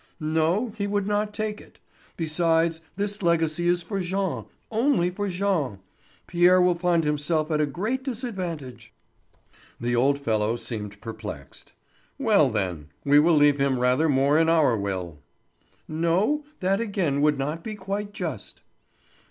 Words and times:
"No, 0.19 0.69
he 0.75 0.87
would 0.87 1.05
not 1.05 1.31
take 1.31 1.61
it. 1.61 1.77
Besides, 2.17 2.81
this 2.95 3.21
legacy 3.21 3.67
is 3.67 3.83
for 3.83 3.99
Jean, 3.99 4.45
only 4.71 5.11
for 5.11 5.29
Jean. 5.29 5.77
Pierre 6.25 6.59
will 6.59 6.73
find 6.73 7.03
himself 7.03 7.51
at 7.51 7.61
a 7.61 7.67
great 7.67 8.03
disadvantage." 8.03 8.95
The 9.79 9.95
old 9.95 10.17
fellow 10.17 10.55
seemed 10.55 10.99
perplexed: 11.01 11.73
"Well, 12.17 12.49
then, 12.49 12.87
we 13.05 13.19
will 13.19 13.35
leave 13.35 13.59
him 13.59 13.77
rather 13.77 14.09
more 14.09 14.39
in 14.39 14.49
our 14.49 14.75
will." 14.75 15.19
"No; 15.87 16.45
that 16.61 16.81
again 16.81 17.21
would 17.21 17.37
not 17.37 17.63
be 17.63 17.75
quite 17.75 18.11
just." 18.11 18.63